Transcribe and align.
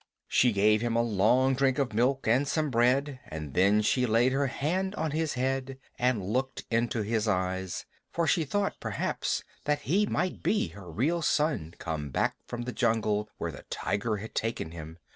She 0.27 0.51
gave 0.51 0.81
him 0.81 0.95
a 0.95 1.03
long 1.03 1.53
drink 1.53 1.77
of 1.77 1.93
milk 1.93 2.27
and 2.27 2.47
some 2.47 2.71
bread, 2.71 3.19
and 3.27 3.53
then 3.53 3.83
she 3.83 4.07
laid 4.07 4.31
her 4.31 4.47
hand 4.47 4.95
on 4.95 5.11
his 5.11 5.33
head 5.35 5.77
and 5.99 6.25
looked 6.25 6.63
into 6.71 7.03
his 7.03 7.27
eyes; 7.27 7.85
for 8.11 8.25
she 8.25 8.43
thought 8.43 8.79
perhaps 8.79 9.43
that 9.65 9.81
he 9.81 10.07
might 10.07 10.41
be 10.41 10.69
her 10.69 10.89
real 10.89 11.21
son 11.21 11.75
come 11.77 12.09
back 12.09 12.35
from 12.47 12.63
the 12.63 12.73
jungle 12.73 13.29
where 13.37 13.51
the 13.51 13.61
tiger 13.69 14.17
had 14.17 14.33
taken 14.33 14.71
him. 14.71 14.97